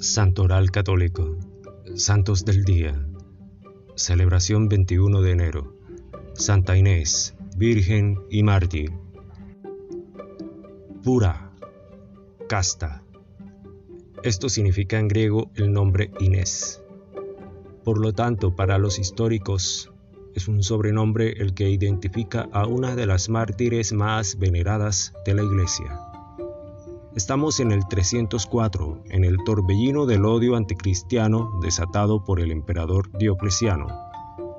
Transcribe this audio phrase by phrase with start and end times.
[0.00, 1.38] Santoral Católico.
[1.94, 3.08] Santos del Día.
[3.94, 5.74] Celebración 21 de enero.
[6.34, 8.92] Santa Inés, Virgen y Mártir.
[11.02, 11.50] Pura.
[12.46, 13.02] Casta.
[14.22, 16.82] Esto significa en griego el nombre Inés.
[17.82, 19.90] Por lo tanto, para los históricos,
[20.34, 25.42] es un sobrenombre el que identifica a una de las mártires más veneradas de la
[25.42, 26.15] Iglesia.
[27.16, 33.86] Estamos en el 304, en el torbellino del odio anticristiano desatado por el emperador Diocleciano.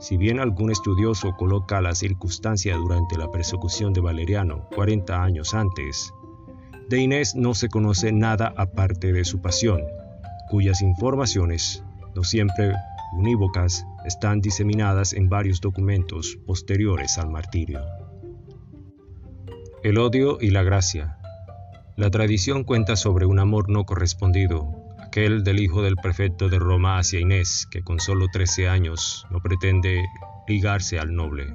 [0.00, 6.12] Si bien algún estudioso coloca la circunstancia durante la persecución de Valeriano 40 años antes,
[6.88, 9.82] de Inés no se conoce nada aparte de su pasión,
[10.50, 11.84] cuyas informaciones,
[12.16, 12.72] no siempre
[13.16, 17.80] unívocas, están diseminadas en varios documentos posteriores al martirio.
[19.84, 21.19] El odio y la gracia.
[21.96, 24.68] La tradición cuenta sobre un amor no correspondido,
[25.00, 29.40] aquel del hijo del prefecto de Roma hacia Inés, que con solo 13 años no
[29.40, 30.04] pretende
[30.46, 31.52] ligarse al noble.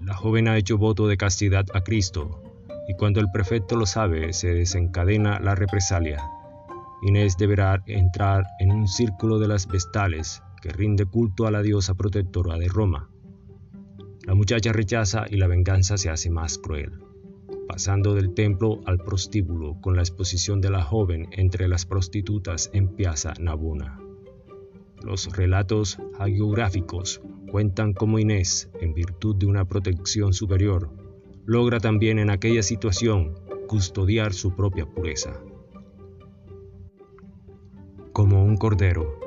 [0.00, 2.42] La joven ha hecho voto de castidad a Cristo,
[2.88, 6.22] y cuando el prefecto lo sabe se desencadena la represalia.
[7.02, 11.94] Inés deberá entrar en un círculo de las vestales que rinde culto a la diosa
[11.94, 13.10] protectora de Roma.
[14.22, 17.05] La muchacha rechaza y la venganza se hace más cruel
[17.66, 22.88] pasando del templo al prostíbulo con la exposición de la joven entre las prostitutas en
[22.88, 24.00] Piazza Navona.
[25.02, 30.90] Los relatos hagiográficos cuentan cómo Inés, en virtud de una protección superior,
[31.44, 33.34] logra también en aquella situación
[33.68, 35.40] custodiar su propia pureza.
[38.12, 39.20] Como un cordero,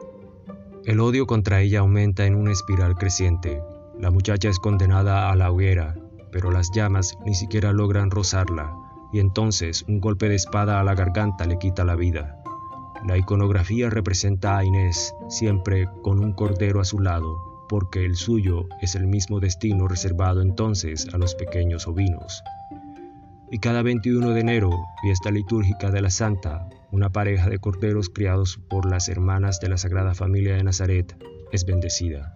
[0.85, 3.61] el odio contra ella aumenta en una espiral creciente.
[3.99, 5.95] La muchacha es condenada a la hoguera
[6.31, 8.75] pero las llamas ni siquiera logran rozarla,
[9.11, 12.41] y entonces un golpe de espada a la garganta le quita la vida.
[13.07, 18.67] La iconografía representa a Inés siempre con un cordero a su lado, porque el suyo
[18.81, 22.43] es el mismo destino reservado entonces a los pequeños ovinos.
[23.51, 24.69] Y cada 21 de enero,
[25.01, 29.77] fiesta litúrgica de la Santa, una pareja de corderos criados por las hermanas de la
[29.77, 31.15] Sagrada Familia de Nazaret
[31.51, 32.35] es bendecida.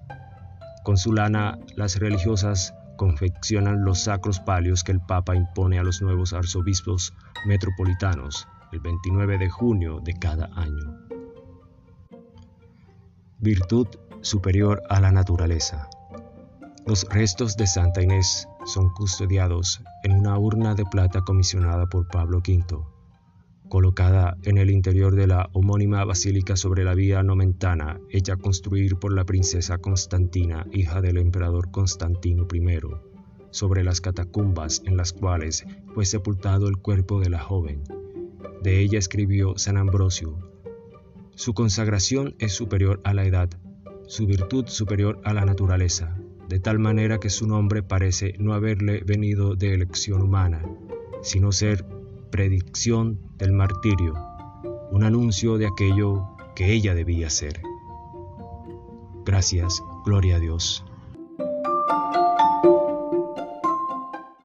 [0.84, 6.02] Con su lana, las religiosas confeccionan los sacros palios que el Papa impone a los
[6.02, 7.14] nuevos arzobispos
[7.46, 11.00] metropolitanos el 29 de junio de cada año.
[13.40, 13.88] Virtud
[14.22, 15.90] superior a la naturaleza.
[16.86, 22.40] Los restos de Santa Inés son custodiados en una urna de plata comisionada por Pablo
[22.40, 22.93] V
[23.74, 29.16] colocada en el interior de la homónima basílica sobre la vía Nomentana, hecha construir por
[29.16, 32.80] la princesa Constantina, hija del emperador Constantino I,
[33.50, 37.82] sobre las catacumbas en las cuales fue sepultado el cuerpo de la joven.
[38.62, 40.38] De ella escribió San Ambrosio,
[41.34, 43.50] su consagración es superior a la edad,
[44.06, 46.16] su virtud superior a la naturaleza,
[46.48, 50.64] de tal manera que su nombre parece no haberle venido de elección humana,
[51.24, 51.84] sino ser
[52.34, 54.16] predicción del martirio,
[54.90, 57.62] un anuncio de aquello que ella debía ser.
[59.24, 60.84] Gracias, gloria a Dios.